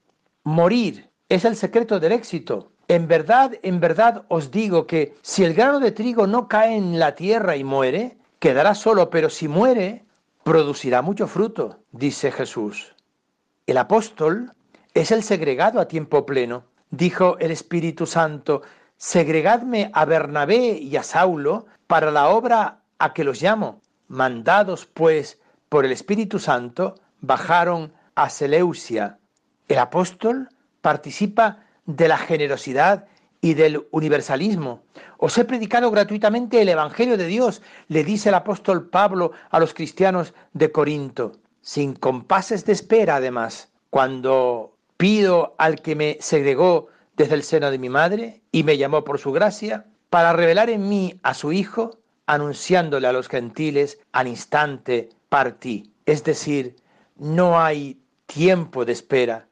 Morir 0.45 1.11
es 1.29 1.45
el 1.45 1.57
secreto 1.57 1.99
del 1.99 2.13
éxito. 2.13 2.73
En 2.89 3.09
verdad, 3.09 3.53
en 3.63 3.81
verdad 3.81 4.25
os 4.29 4.51
digo 4.51 4.87
que 4.87 5.15
si 5.23 5.43
el 5.45 5.55
grano 5.55 5.81
de 5.81 5.91
trigo 5.91 6.27
no 6.27 6.47
cae 6.47 6.77
en 6.77 6.99
la 6.99 7.15
tierra 7.17 7.57
y 7.57 7.65
muere, 7.65 8.17
quedará 8.39 8.75
solo, 8.75 9.11
pero 9.11 9.29
si 9.29 9.49
muere, 9.49 10.05
producirá 10.45 11.03
mucho 11.03 11.27
fruto, 11.27 11.81
dice 11.91 12.31
Jesús. 12.31 12.95
El 13.67 13.79
apóstol 13.79 14.53
es 14.95 15.11
el 15.11 15.25
segregado 15.25 15.81
a 15.81 15.89
tiempo 15.89 16.25
pleno. 16.25 16.65
Dijo 16.91 17.37
el 17.41 17.51
Espíritu 17.51 18.07
Santo, 18.07 18.63
segregadme 18.97 19.91
a 19.93 20.05
Bernabé 20.05 20.79
y 20.79 20.97
a 20.97 21.03
Saulo 21.03 21.67
para 21.89 22.13
la 22.13 22.29
obra 22.29 22.83
a 22.99 23.13
que 23.13 23.25
los 23.25 23.43
llamo. 23.43 23.81
Mandados 24.07 24.87
pues 24.87 25.41
por 25.69 25.85
el 25.85 25.91
Espíritu 25.91 26.39
Santo, 26.39 26.95
bajaron 27.21 27.93
a 28.15 28.31
Seleucia. 28.31 29.19
El 29.67 29.79
apóstol 29.79 30.49
participa 30.81 31.66
de 31.87 32.09
la 32.09 32.19
generosidad 32.19 33.07
y 33.41 33.55
del 33.55 33.87
universalismo. 33.91 34.83
Os 35.19 35.39
he 35.39 35.45
predicado 35.45 35.91
gratuitamente 35.91 36.61
el 36.61 36.69
Evangelio 36.69 37.17
de 37.17 37.27
Dios, 37.27 37.63
le 37.89 38.05
dice 38.05 38.29
el 38.29 38.35
apóstol 38.35 38.89
Pablo 38.89 39.33
a 39.51 39.61
los 39.61 39.73
cristianos 39.73 40.35
de 40.53 40.73
Corinto, 40.73 41.33
sin 41.63 41.95
compases 41.95 42.65
de 42.65 42.73
espera 42.73 43.17
además, 43.17 43.69
cuando 43.91 44.77
pido 44.97 45.55
al 45.59 45.81
que 45.81 45.95
me 45.95 46.19
segregó 46.21 46.89
desde 47.17 47.35
el 47.35 47.43
seno 47.43 47.71
de 47.71 47.79
mi 47.79 47.89
madre 47.89 48.43
y 48.53 48.63
me 48.63 48.79
llamó 48.79 49.05
por 49.05 49.19
su 49.19 49.33
gracia, 49.33 49.87
para 50.11 50.33
revelar 50.33 50.71
en 50.71 50.89
mí 50.89 51.19
a 51.23 51.35
su 51.35 51.53
Hijo, 51.53 51.99
anunciándole 52.27 53.07
a 53.07 53.13
los 53.13 53.29
gentiles, 53.29 53.99
al 54.13 54.29
instante 54.29 55.09
partí. 55.29 55.93
Es 56.05 56.25
decir, 56.25 56.77
no 57.17 57.61
hay 57.61 58.01
tiempo 58.27 58.85
de 58.85 58.93
espera, 58.93 59.47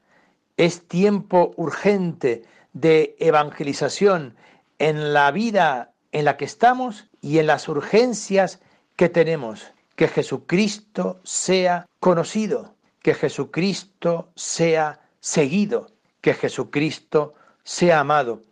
es 0.56 0.86
tiempo 0.86 1.52
urgente 1.56 2.42
de 2.72 3.16
evangelización 3.18 4.36
en 4.78 5.12
la 5.12 5.30
vida 5.30 5.92
en 6.12 6.24
la 6.24 6.36
que 6.36 6.44
estamos 6.44 7.08
y 7.20 7.38
en 7.38 7.46
las 7.46 7.68
urgencias 7.68 8.60
que 8.96 9.08
tenemos. 9.08 9.72
Que 9.96 10.08
Jesucristo 10.08 11.20
sea 11.22 11.86
conocido, 12.00 12.74
que 13.00 13.14
Jesucristo 13.14 14.32
sea 14.34 15.00
seguido, 15.20 15.90
que 16.20 16.34
Jesucristo 16.34 17.34
sea 17.62 18.00
amado. 18.00 18.42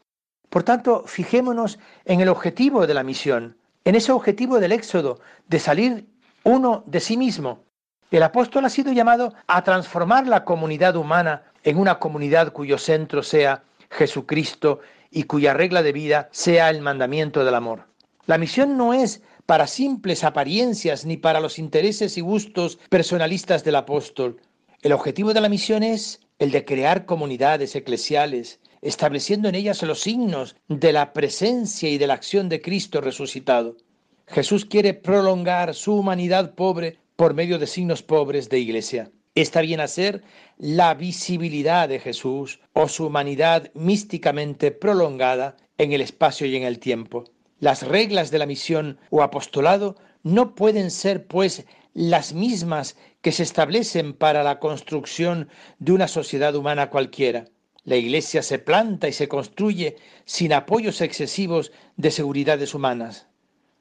Por 0.49 0.62
tanto, 0.62 1.04
fijémonos 1.06 1.78
en 2.04 2.21
el 2.21 2.28
objetivo 2.28 2.87
de 2.87 2.94
la 2.94 3.02
misión, 3.02 3.56
en 3.85 3.94
ese 3.94 4.12
objetivo 4.12 4.61
del 4.61 4.73
éxodo, 4.73 5.21
de 5.49 5.59
salir 5.59 6.06
uno 6.44 6.85
de 6.87 7.00
sí 7.00 7.16
mismo. 7.16 7.64
El 8.11 8.23
apóstol 8.23 8.64
ha 8.64 8.68
sido 8.68 8.92
llamado 8.92 9.32
a 9.47 9.64
transformar 9.64 10.26
la 10.26 10.44
comunidad 10.44 10.97
humana 10.97 11.51
en 11.64 11.78
una 11.78 11.99
comunidad 11.99 12.52
cuyo 12.52 12.78
centro 12.78 13.23
sea 13.23 13.64
Jesucristo 13.90 14.81
y 15.11 15.25
cuya 15.25 15.54
regla 15.54 15.83
de 15.83 15.92
vida 15.92 16.28
sea 16.33 16.71
el 16.71 16.81
mandamiento 16.81 17.45
del 17.45 17.54
amor. 17.54 17.87
La 18.26 18.38
misión 18.38 18.76
no 18.76 18.95
es 18.95 19.23
para 19.47 19.66
simples 19.66 20.25
apariencias 20.25 21.04
ni 21.04 21.16
para 21.16 21.40
los 21.40 21.59
intereses 21.59 22.16
y 22.16 22.21
gustos 22.21 22.78
personalistas 22.88 23.64
del 23.64 23.76
apóstol. 23.76 24.40
El 24.81 24.92
objetivo 24.92 25.35
de 25.35 25.40
la 25.40 25.49
misión 25.49 25.83
es 25.83 26.21
el 26.38 26.50
de 26.50 26.64
crear 26.64 27.04
comunidades 27.04 27.75
eclesiales, 27.76 28.61
estableciendo 28.81 29.49
en 29.49 29.54
ellas 29.54 29.83
los 29.83 30.00
signos 30.00 30.57
de 30.69 30.92
la 30.92 31.12
presencia 31.12 31.88
y 31.88 31.99
de 31.99 32.07
la 32.07 32.14
acción 32.14 32.49
de 32.49 32.61
Cristo 32.61 33.00
resucitado. 33.00 33.76
Jesús 34.26 34.65
quiere 34.65 34.95
prolongar 34.95 35.75
su 35.75 35.95
humanidad 35.95 36.54
pobre 36.54 36.99
por 37.17 37.34
medio 37.34 37.58
de 37.58 37.67
signos 37.67 38.02
pobres 38.02 38.49
de 38.49 38.58
iglesia. 38.58 39.10
Esta 39.34 39.62
viene 39.62 39.82
a 39.82 39.88
ser 39.88 40.23
la 40.58 40.92
visibilidad 40.92 41.88
de 41.88 41.99
Jesús 41.99 42.60
o 42.75 42.86
su 42.88 43.06
humanidad 43.06 43.71
místicamente 43.75 44.73
prolongada 44.73 45.56
en 45.78 45.92
el 45.92 46.02
espacio 46.02 46.47
y 46.47 46.56
en 46.56 46.64
el 46.64 46.78
tiempo. 46.78 47.25
Las 47.58 47.86
reglas 47.86 48.30
de 48.30 48.38
la 48.38 48.47
misión 48.47 48.99
o 49.08 49.23
apostolado 49.23 49.97
no 50.23 50.54
pueden 50.54 50.90
ser, 50.90 51.26
pues, 51.26 51.64
las 51.95 52.34
mismas 52.34 52.97
que 53.23 53.32
se 53.32 53.42
establecen 53.42 54.12
para 54.12 54.42
la 54.42 54.58
construcción 54.58 55.49
de 55.78 55.92
una 55.92 56.08
sociedad 56.08 56.54
humana 56.54 56.90
cualquiera. 56.90 57.47
La 57.84 57.97
Iglesia 57.97 58.42
se 58.42 58.58
planta 58.58 59.08
y 59.08 59.12
se 59.12 59.28
construye 59.28 59.97
sin 60.25 60.52
apoyos 60.52 61.00
excesivos 61.00 61.73
de 61.97 62.10
seguridades 62.10 62.75
humanas. 62.75 63.28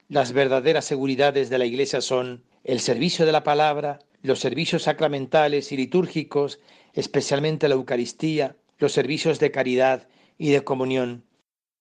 Las 0.07 0.31
verdaderas 0.31 0.85
seguridades 0.85 1.49
de 1.49 1.57
la 1.57 1.65
Iglesia 1.65 2.01
son 2.01 2.43
el 2.63 2.79
servicio 2.79 3.25
de 3.25 3.31
la 3.31 3.43
palabra, 3.43 3.99
los 4.21 4.39
servicios 4.39 4.83
sacramentales 4.83 5.71
y 5.71 5.77
litúrgicos, 5.77 6.59
especialmente 6.93 7.67
la 7.67 7.75
Eucaristía, 7.75 8.55
los 8.79 8.91
servicios 8.91 9.39
de 9.39 9.51
caridad 9.51 10.07
y 10.37 10.49
de 10.49 10.63
comunión. 10.63 11.23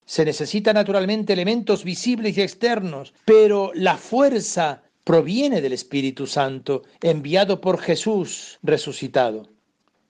Se 0.04 0.24
necesitan 0.24 0.74
naturalmente 0.74 1.32
elementos 1.32 1.84
visibles 1.84 2.36
y 2.36 2.42
externos, 2.42 3.14
pero 3.24 3.70
la 3.74 3.96
fuerza 3.96 4.82
proviene 5.04 5.60
del 5.60 5.72
Espíritu 5.72 6.26
Santo 6.26 6.82
enviado 7.00 7.60
por 7.60 7.78
Jesús 7.78 8.58
resucitado. 8.62 9.48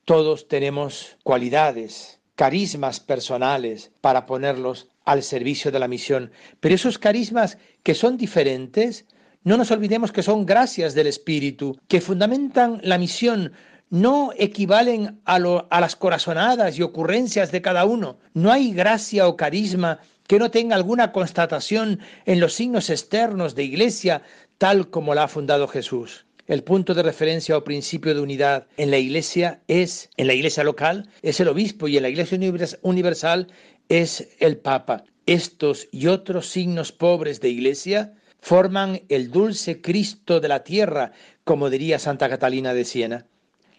Todos 0.04 0.48
tenemos 0.48 1.16
cualidades, 1.22 2.20
carismas 2.34 3.00
personales 3.00 3.92
para 4.00 4.26
ponerlos 4.26 4.88
al 5.04 5.22
servicio 5.22 5.70
de 5.70 5.78
la 5.78 5.88
misión, 5.88 6.32
pero 6.60 6.74
esos 6.74 6.98
carismas 6.98 7.58
que 7.82 7.94
son 7.94 8.16
diferentes 8.16 9.06
no 9.42 9.56
nos 9.56 9.70
olvidemos 9.70 10.12
que 10.12 10.22
son 10.22 10.44
gracias 10.44 10.94
del 10.94 11.06
Espíritu, 11.06 11.78
que 11.88 12.02
fundamentan 12.02 12.80
la 12.82 12.98
misión, 12.98 13.52
no 13.88 14.32
equivalen 14.36 15.20
a, 15.24 15.38
las 15.38 15.96
corazonadas 15.96 16.78
y 16.78 16.82
ocurrencias 16.82 17.50
de 17.50 17.62
cada 17.62 17.86
uno. 17.86 18.18
No 18.34 18.52
hay 18.52 18.72
gracia 18.72 19.26
o 19.26 19.36
carisma 19.36 19.98
que 20.26 20.38
no 20.38 20.50
tenga 20.50 20.76
alguna 20.76 21.10
constatación 21.10 22.00
en 22.26 22.38
los 22.38 22.52
signos 22.52 22.90
externos 22.90 23.54
de 23.54 23.64
iglesia, 23.64 24.22
tal 24.58 24.90
como 24.90 25.14
la 25.14 25.24
ha 25.24 25.28
fundado 25.28 25.66
Jesús. 25.66 26.26
El 26.46 26.62
punto 26.62 26.94
de 26.94 27.02
referencia 27.02 27.56
o 27.56 27.64
principio 27.64 28.14
de 28.14 28.20
unidad 28.20 28.66
en 28.76 28.90
la 28.90 28.98
iglesia 28.98 29.60
es, 29.68 30.10
en 30.16 30.26
la 30.26 30.34
iglesia 30.34 30.64
local, 30.64 31.08
es 31.22 31.40
el 31.40 31.48
obispo 31.48 31.88
y 31.88 31.96
en 31.96 32.02
la 32.02 32.10
iglesia 32.10 32.38
universal 32.82 33.48
es 33.88 34.28
el 34.38 34.58
papa. 34.58 35.04
Estos 35.26 35.88
y 35.90 36.08
otros 36.08 36.48
signos 36.48 36.92
pobres 36.92 37.40
de 37.40 37.48
iglesia 37.48 38.14
forman 38.40 39.02
el 39.08 39.30
dulce 39.30 39.80
Cristo 39.80 40.40
de 40.40 40.48
la 40.48 40.64
tierra, 40.64 41.12
como 41.44 41.70
diría 41.70 41.98
Santa 41.98 42.28
Catalina 42.28 42.74
de 42.74 42.84
Siena. 42.84 43.26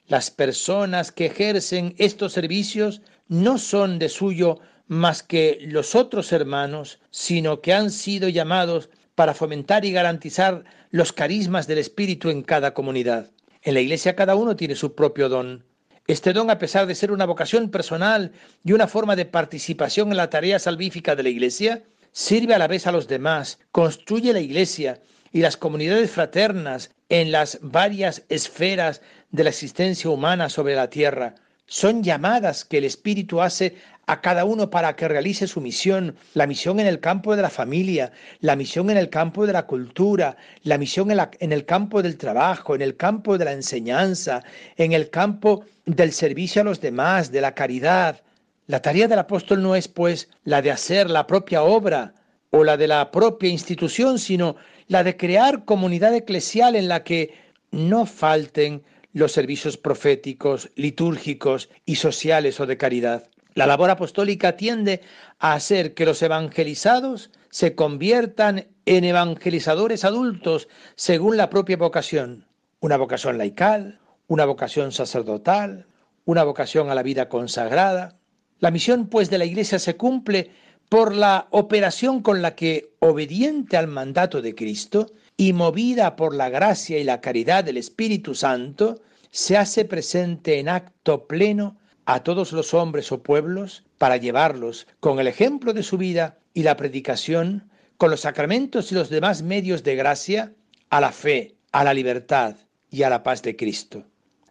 Las 0.08 0.32
personas 0.32 1.12
que 1.12 1.28
ejercen 1.28 1.96
estos 1.98 2.34
servicios 2.34 3.02
no 3.28 3.58
son 3.58 3.98
de 4.00 4.10
suyo 4.10 4.60
más 4.88 5.24
que 5.24 5.60
los 5.62 5.96
otros 5.96 6.34
hermanos, 6.34 7.00
sino 7.12 7.62
que 7.62 7.74
han 7.74 7.92
sido 7.92 8.28
llamados 8.28 8.90
para 9.16 9.34
fomentar 9.34 9.86
y 9.86 9.92
garantizar 9.92 10.66
los 10.90 11.14
carismas 11.14 11.66
del 11.68 11.78
Espíritu 11.78 12.30
en 12.30 12.44
cada 12.44 12.74
comunidad. 12.74 13.32
En 13.62 13.76
la 13.76 13.80
Iglesia 13.80 14.16
cada 14.16 14.36
uno 14.36 14.56
tiene 14.56 14.76
su 14.76 14.94
propio 14.96 15.30
don. 15.30 15.64
Este 16.08 16.34
don, 16.34 16.50
a 16.50 16.58
pesar 16.58 16.88
de 16.88 16.96
ser 16.96 17.12
una 17.12 17.26
vocación 17.26 17.70
personal 17.70 18.34
y 18.66 18.74
una 18.74 18.88
forma 18.88 19.16
de 19.16 19.26
participación 19.26 20.12
en 20.12 20.18
la 20.18 20.30
tarea 20.30 20.60
salvífica 20.60 21.16
de 21.16 21.24
la 21.24 21.30
Iglesia, 21.30 21.84
sirve 22.12 22.54
a 22.54 22.60
la 22.60 22.68
vez 22.68 22.88
a 22.88 22.92
los 22.92 23.08
demás, 23.08 23.60
construye 23.72 24.34
la 24.34 24.40
iglesia 24.40 25.00
y 25.32 25.40
las 25.40 25.58
comunidades 25.58 26.12
fraternas 26.12 26.92
en 27.10 27.32
las 27.32 27.60
varias 27.62 28.24
esferas 28.30 29.02
de 29.32 29.44
la 29.44 29.50
existencia 29.50 30.10
humana 30.10 30.50
sobre 30.50 30.76
la 30.76 30.90
tierra. 30.90 31.36
Son 31.66 32.04
llamadas 32.04 32.66
que 32.66 32.80
el 32.80 32.84
Espíritu 32.84 33.42
hace 33.42 33.76
a 34.08 34.20
cada 34.20 34.44
uno 34.44 34.70
para 34.70 34.96
que 34.96 35.08
realice 35.08 35.48
su 35.48 35.62
misión, 35.62 36.18
la 36.34 36.48
misión 36.48 36.82
en 36.82 36.88
el 36.88 37.00
campo 37.00 37.34
de 37.36 37.42
la 37.42 37.50
familia, 37.50 38.12
la 38.42 38.58
misión 38.58 38.90
en 38.90 38.98
el 38.98 39.10
campo 39.10 39.48
de 39.48 39.54
la 39.54 39.66
cultura, 39.66 40.36
la 40.64 40.78
misión 40.78 41.12
en, 41.12 41.52
el 41.54 41.66
campo 41.66 42.02
del 42.02 42.18
trabajo, 42.18 42.76
en 42.76 42.82
el 42.82 42.98
campo 42.98 43.38
de 43.38 43.46
la 43.46 43.54
enseñanza, 43.54 44.44
en 44.76 44.92
el 44.92 45.10
campo 45.10 45.64
del 45.86 46.12
servicio 46.12 46.62
a 46.62 46.66
los 46.66 46.82
demás, 46.82 47.32
de 47.32 47.40
la 47.40 47.56
caridad, 47.56 48.22
la 48.68 48.82
tarea 48.82 49.08
del 49.08 49.20
apóstol 49.20 49.62
no 49.62 49.76
es, 49.76 49.88
pues, 49.88 50.30
la 50.44 50.62
de 50.62 50.72
hacer 50.72 51.10
la 51.10 51.28
propia 51.28 51.64
obra 51.64 52.14
o 52.52 52.64
la 52.64 52.78
de 52.78 52.88
la 52.88 53.12
propia 53.12 53.50
institución, 53.50 54.20
sino 54.20 54.56
la 54.88 55.04
de 55.04 55.18
crear 55.18 55.66
comunidad 55.66 56.14
eclesial 56.14 56.76
en 56.76 56.88
la 56.88 57.04
que 57.04 57.34
no 57.72 58.06
falten 58.06 58.84
los 59.14 59.32
servicios 59.32 59.78
proféticos, 59.78 60.70
litúrgicos 60.76 61.70
y 61.86 61.96
sociales 61.96 62.60
o 62.60 62.66
de 62.66 62.78
caridad. 62.78 63.30
La 63.54 63.66
labor 63.66 63.90
apostólica 63.90 64.56
tiende 64.56 65.02
a 65.40 65.54
hacer 65.54 65.94
que 65.94 66.06
los 66.06 66.22
evangelizados 66.22 67.32
se 67.50 67.76
conviertan 67.76 68.68
en 68.86 69.04
evangelizadores 69.04 70.06
adultos 70.06 70.70
según 70.96 71.36
la 71.36 71.50
propia 71.50 71.76
vocación. 71.76 72.46
Una 72.80 72.96
vocación 72.96 73.38
laical, 73.38 74.00
una 74.28 74.46
vocación 74.46 74.94
sacerdotal, 74.94 75.86
una 76.24 76.44
vocación 76.44 76.90
a 76.90 76.96
la 76.96 77.04
vida 77.04 77.28
consagrada. 77.28 78.16
La 78.62 78.72
misión, 78.72 79.08
pues, 79.08 79.30
de 79.30 79.38
la 79.38 79.46
Iglesia 79.46 79.80
se 79.80 79.98
cumple 79.98 80.52
por 80.88 81.14
la 81.14 81.48
operación 81.50 82.22
con 82.22 82.42
la 82.42 82.56
que, 82.56 82.94
obediente 83.00 83.76
al 83.76 83.88
mandato 83.88 84.42
de 84.42 84.56
Cristo 84.56 85.12
y 85.36 85.52
movida 85.52 86.16
por 86.16 86.34
la 86.34 86.50
gracia 86.50 86.98
y 86.98 87.04
la 87.04 87.20
caridad 87.20 87.64
del 87.64 87.78
Espíritu 87.78 88.34
Santo, 88.34 89.02
se 89.32 89.58
hace 89.58 89.84
presente 89.84 90.60
en 90.60 90.70
acto 90.70 91.28
pleno 91.28 91.78
a 92.06 92.24
todos 92.24 92.54
los 92.54 92.74
hombres 92.74 93.12
o 93.12 93.22
pueblos 93.22 93.84
para 93.98 94.18
llevarlos, 94.18 94.88
con 95.00 95.20
el 95.20 95.28
ejemplo 95.28 95.74
de 95.74 95.84
su 95.84 95.98
vida 95.98 96.38
y 96.54 96.64
la 96.64 96.78
predicación, 96.78 97.70
con 97.98 98.12
los 98.12 98.22
sacramentos 98.22 98.92
y 98.92 98.96
los 98.96 99.10
demás 99.10 99.42
medios 99.42 99.84
de 99.84 99.96
gracia, 99.96 100.54
a 100.90 101.02
la 101.02 101.12
fe, 101.12 101.56
a 101.72 101.84
la 101.84 101.94
libertad, 101.94 102.56
y 102.92 103.04
a 103.04 103.10
la 103.10 103.24
paz 103.24 103.42
de 103.42 103.56
Cristo. 103.56 104.04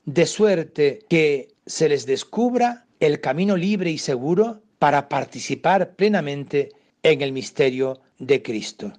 De 0.04 0.26
suerte 0.26 1.04
que 1.08 1.54
se 1.66 1.88
les 1.88 2.06
descubra 2.06 2.86
el 3.00 3.20
camino 3.20 3.56
libre 3.56 3.90
y 3.90 3.98
seguro 3.98 4.62
para 4.78 5.08
participar 5.08 5.94
plenamente 5.96 6.68
en 7.02 7.22
el 7.22 7.32
misterio 7.32 8.00
de 8.18 8.42
Cristo. 8.42 8.92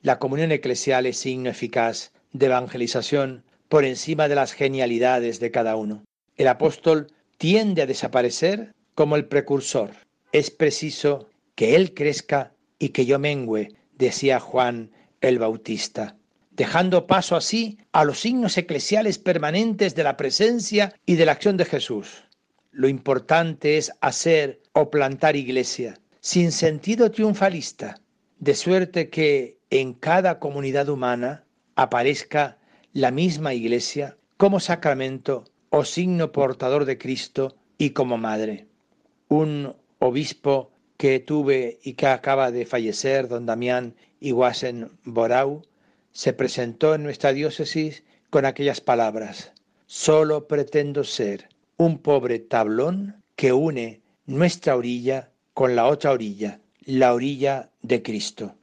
La 0.00 0.20
comunión 0.20 0.52
eclesial 0.52 1.06
es 1.06 1.18
signo 1.18 1.50
eficaz 1.50 2.12
de 2.32 2.46
evangelización 2.46 3.42
por 3.68 3.84
encima 3.84 4.28
de 4.28 4.36
las 4.36 4.52
genialidades 4.52 5.40
de 5.40 5.50
cada 5.50 5.74
uno. 5.74 6.04
El 6.36 6.46
apóstol 6.46 7.08
tiende 7.36 7.82
a 7.82 7.86
desaparecer 7.86 8.72
como 8.94 9.16
el 9.16 9.26
precursor. 9.26 9.90
Es 10.30 10.50
preciso 10.52 11.28
que 11.56 11.74
él 11.74 11.94
crezca 11.94 12.52
y 12.78 12.90
que 12.90 13.06
yo 13.06 13.18
mengüe, 13.18 13.74
decía 13.96 14.38
Juan 14.38 14.92
el 15.20 15.40
Bautista, 15.40 16.16
dejando 16.52 17.08
paso 17.08 17.34
así 17.34 17.78
a 17.90 18.04
los 18.04 18.20
signos 18.20 18.56
eclesiales 18.56 19.18
permanentes 19.18 19.96
de 19.96 20.04
la 20.04 20.16
presencia 20.16 20.94
y 21.04 21.16
de 21.16 21.26
la 21.26 21.32
acción 21.32 21.56
de 21.56 21.64
Jesús. 21.64 22.27
Lo 22.70 22.88
importante 22.88 23.78
es 23.78 23.92
hacer 24.00 24.60
o 24.72 24.90
plantar 24.90 25.36
iglesia, 25.36 25.98
sin 26.20 26.52
sentido 26.52 27.10
triunfalista, 27.10 28.00
de 28.38 28.54
suerte 28.54 29.08
que 29.08 29.58
en 29.70 29.94
cada 29.94 30.38
comunidad 30.38 30.88
humana 30.88 31.44
aparezca 31.76 32.58
la 32.92 33.10
misma 33.10 33.54
iglesia 33.54 34.16
como 34.36 34.60
sacramento 34.60 35.44
o 35.70 35.84
signo 35.84 36.30
portador 36.30 36.84
de 36.84 36.98
Cristo 36.98 37.56
y 37.78 37.90
como 37.90 38.18
madre. 38.18 38.66
Un 39.28 39.74
obispo 39.98 40.70
que 40.96 41.20
tuve 41.20 41.78
y 41.82 41.94
que 41.94 42.06
acaba 42.06 42.50
de 42.50 42.66
fallecer, 42.66 43.28
don 43.28 43.46
Damián 43.46 43.94
Iguasen 44.20 44.90
Borau, 45.04 45.62
se 46.12 46.32
presentó 46.32 46.94
en 46.94 47.02
nuestra 47.02 47.32
diócesis 47.32 48.04
con 48.30 48.44
aquellas 48.44 48.80
palabras, 48.80 49.52
solo 49.86 50.48
pretendo 50.48 51.04
ser 51.04 51.48
un 51.78 51.98
pobre 51.98 52.40
tablón 52.40 53.22
que 53.36 53.52
une 53.52 54.02
nuestra 54.26 54.76
orilla 54.76 55.30
con 55.54 55.76
la 55.76 55.86
otra 55.86 56.10
orilla, 56.10 56.60
la 56.84 57.14
orilla 57.14 57.70
de 57.82 58.02
Cristo. 58.02 58.56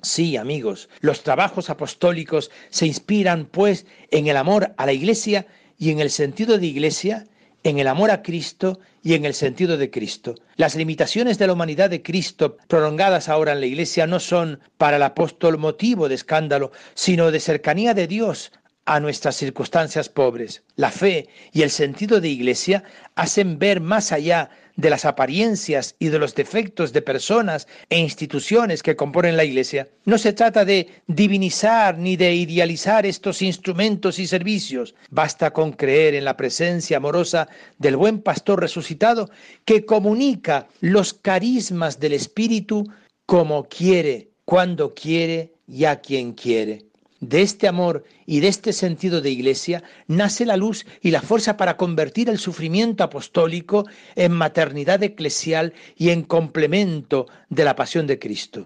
Sí, 0.00 0.36
amigos, 0.36 0.88
los 1.00 1.22
trabajos 1.22 1.70
apostólicos 1.70 2.50
se 2.70 2.86
inspiran, 2.86 3.44
pues, 3.44 3.86
en 4.10 4.26
el 4.26 4.36
amor 4.36 4.74
a 4.76 4.86
la 4.86 4.92
Iglesia 4.92 5.46
y 5.78 5.90
en 5.90 6.00
el 6.00 6.10
sentido 6.10 6.58
de 6.58 6.66
Iglesia, 6.66 7.26
en 7.62 7.78
el 7.78 7.86
amor 7.86 8.10
a 8.10 8.22
Cristo 8.22 8.80
y 9.02 9.14
en 9.14 9.26
el 9.26 9.34
sentido 9.34 9.76
de 9.76 9.90
Cristo. 9.90 10.34
Las 10.56 10.74
limitaciones 10.74 11.38
de 11.38 11.46
la 11.46 11.52
humanidad 11.52 11.90
de 11.90 12.02
Cristo, 12.02 12.56
prolongadas 12.68 13.28
ahora 13.28 13.52
en 13.52 13.60
la 13.60 13.66
Iglesia, 13.66 14.06
no 14.06 14.18
son 14.18 14.60
para 14.78 14.96
el 14.96 15.02
apóstol 15.02 15.58
motivo 15.58 16.08
de 16.08 16.14
escándalo, 16.14 16.72
sino 16.94 17.30
de 17.30 17.38
cercanía 17.38 17.94
de 17.94 18.06
Dios 18.08 18.50
a 18.84 19.00
nuestras 19.00 19.36
circunstancias 19.36 20.08
pobres. 20.08 20.62
La 20.76 20.90
fe 20.90 21.28
y 21.52 21.62
el 21.62 21.70
sentido 21.70 22.20
de 22.20 22.28
Iglesia 22.28 22.84
hacen 23.14 23.58
ver 23.58 23.80
más 23.80 24.12
allá 24.12 24.50
de 24.76 24.90
las 24.90 25.04
apariencias 25.04 25.94
y 25.98 26.08
de 26.08 26.18
los 26.18 26.34
defectos 26.34 26.92
de 26.92 27.02
personas 27.02 27.68
e 27.90 27.98
instituciones 27.98 28.82
que 28.82 28.96
componen 28.96 29.36
la 29.36 29.44
Iglesia. 29.44 29.88
No 30.04 30.18
se 30.18 30.32
trata 30.32 30.64
de 30.64 30.88
divinizar 31.06 31.98
ni 31.98 32.16
de 32.16 32.34
idealizar 32.34 33.06
estos 33.06 33.42
instrumentos 33.42 34.18
y 34.18 34.26
servicios. 34.26 34.94
Basta 35.10 35.52
con 35.52 35.72
creer 35.72 36.14
en 36.14 36.24
la 36.24 36.36
presencia 36.36 36.96
amorosa 36.96 37.48
del 37.78 37.96
buen 37.96 38.20
pastor 38.22 38.60
resucitado 38.60 39.30
que 39.64 39.84
comunica 39.84 40.68
los 40.80 41.12
carismas 41.12 42.00
del 42.00 42.14
Espíritu 42.14 42.84
como 43.26 43.64
quiere, 43.64 44.30
cuando 44.44 44.94
quiere 44.94 45.52
y 45.68 45.84
a 45.84 46.00
quien 46.00 46.32
quiere. 46.32 46.91
De 47.22 47.40
este 47.40 47.68
amor 47.68 48.02
y 48.26 48.40
de 48.40 48.48
este 48.48 48.72
sentido 48.72 49.20
de 49.20 49.30
iglesia 49.30 49.84
nace 50.08 50.44
la 50.44 50.56
luz 50.56 50.84
y 51.00 51.12
la 51.12 51.22
fuerza 51.22 51.56
para 51.56 51.76
convertir 51.76 52.28
el 52.28 52.38
sufrimiento 52.38 53.04
apostólico 53.04 53.86
en 54.16 54.32
maternidad 54.32 55.00
eclesial 55.04 55.72
y 55.96 56.10
en 56.10 56.24
complemento 56.24 57.28
de 57.48 57.64
la 57.64 57.76
pasión 57.76 58.08
de 58.08 58.18
Cristo. 58.18 58.64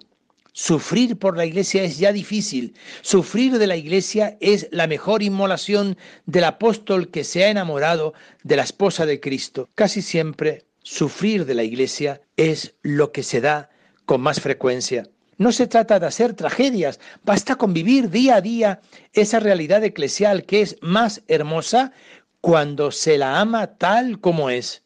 Sufrir 0.54 1.18
por 1.18 1.36
la 1.36 1.44
iglesia 1.44 1.82
es 1.84 1.98
ya 1.98 2.14
difícil. 2.14 2.74
Sufrir 3.02 3.58
de 3.58 3.66
la 3.66 3.76
iglesia 3.76 4.38
es 4.40 4.68
la 4.70 4.86
mejor 4.86 5.22
inmolación 5.22 5.98
del 6.24 6.44
apóstol 6.44 7.10
que 7.10 7.24
se 7.24 7.44
ha 7.44 7.50
enamorado 7.50 8.14
de 8.42 8.56
la 8.56 8.62
esposa 8.62 9.04
de 9.04 9.20
Cristo. 9.20 9.68
Casi 9.74 10.00
siempre 10.00 10.64
sufrir 10.82 11.44
de 11.44 11.56
la 11.56 11.62
iglesia 11.62 12.22
es 12.38 12.74
lo 12.80 13.12
que 13.12 13.22
se 13.22 13.42
da 13.42 13.68
con 14.06 14.22
más 14.22 14.40
frecuencia. 14.40 15.06
No 15.38 15.52
se 15.52 15.66
trata 15.66 16.00
de 16.00 16.06
hacer 16.06 16.32
tragedias, 16.32 16.98
basta 17.24 17.56
con 17.56 17.74
vivir 17.74 18.08
día 18.08 18.36
a 18.36 18.40
día 18.40 18.80
esa 19.12 19.38
realidad 19.38 19.84
eclesial 19.84 20.44
que 20.44 20.62
es 20.62 20.76
más 20.80 21.22
hermosa 21.28 21.92
cuando 22.40 22.90
se 22.90 23.18
la 23.18 23.40
ama 23.40 23.66
tal 23.66 24.20
como 24.20 24.48
es. 24.48 24.82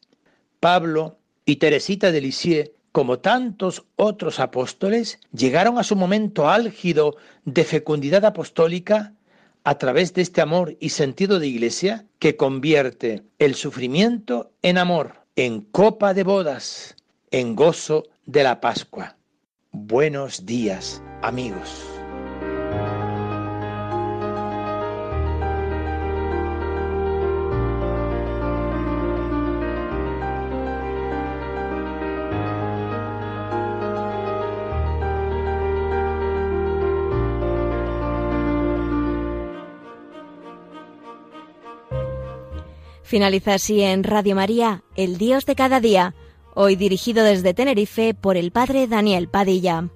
Pablo 0.58 1.18
y 1.44 1.56
Teresita 1.56 2.10
de 2.10 2.20
Lisieux, 2.20 2.70
como 2.90 3.20
tantos 3.20 3.84
otros 3.94 4.40
apóstoles, 4.40 5.20
llegaron 5.32 5.78
a 5.78 5.84
su 5.84 5.94
momento 5.94 6.48
álgido 6.48 7.16
de 7.44 7.64
fecundidad 7.64 8.24
apostólica 8.24 9.14
a 9.62 9.78
través 9.78 10.14
de 10.14 10.22
este 10.22 10.40
amor 10.40 10.76
y 10.80 10.88
sentido 10.88 11.38
de 11.38 11.46
iglesia 11.46 12.06
que 12.18 12.36
convierte 12.36 13.22
el 13.38 13.54
sufrimiento 13.54 14.50
en 14.62 14.78
amor, 14.78 15.24
en 15.36 15.60
copa 15.60 16.12
de 16.12 16.24
bodas, 16.24 16.96
en 17.30 17.54
gozo 17.54 18.08
de 18.26 18.42
la 18.42 18.60
Pascua. 18.60 19.16
Buenos 19.72 20.46
días, 20.46 21.00
amigos. 21.22 21.86
Finaliza 43.04 43.54
así 43.54 43.82
en 43.82 44.02
Radio 44.04 44.34
María, 44.34 44.82
El 44.96 45.18
Dios 45.18 45.44
de 45.44 45.54
cada 45.54 45.80
día, 45.80 46.14
hoy 46.54 46.76
dirigido 46.76 47.24
desde 47.24 47.54
Tenerife 47.54 48.14
por 48.14 48.36
el 48.36 48.50
Padre 48.50 48.86
Daniel 48.86 49.28
Padilla. 49.28 49.88